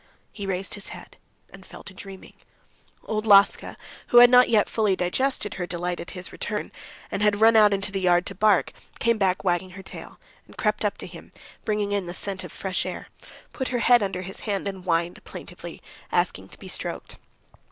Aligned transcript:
He 0.31 0.47
raised 0.47 0.73
his 0.73 0.87
head, 0.87 1.17
and 1.51 1.63
fell 1.63 1.83
to 1.83 1.93
dreaming. 1.93 2.33
Old 3.03 3.27
Laska, 3.27 3.77
who 4.07 4.17
had 4.17 4.31
not 4.31 4.49
yet 4.49 4.67
fully 4.67 4.95
digested 4.95 5.53
her 5.53 5.67
delight 5.67 5.99
at 5.99 6.09
his 6.17 6.31
return, 6.31 6.71
and 7.11 7.21
had 7.21 7.39
run 7.39 7.55
out 7.55 7.71
into 7.71 7.91
the 7.91 7.99
yard 8.01 8.25
to 8.25 8.33
bark, 8.33 8.71
came 8.97 9.19
back 9.19 9.43
wagging 9.43 9.69
her 9.77 9.83
tail, 9.83 10.19
and 10.47 10.57
crept 10.57 10.83
up 10.83 10.97
to 10.97 11.05
him, 11.05 11.31
bringing 11.65 11.91
in 11.91 12.07
the 12.07 12.15
scent 12.15 12.43
of 12.43 12.51
fresh 12.51 12.83
air, 12.83 13.09
put 13.53 13.67
her 13.67 13.77
head 13.77 14.01
under 14.01 14.23
his 14.23 14.39
hand, 14.39 14.67
and 14.67 14.85
whined 14.85 15.23
plaintively, 15.23 15.83
asking 16.11 16.47
to 16.49 16.57
be 16.57 16.67
stroked. 16.67 17.19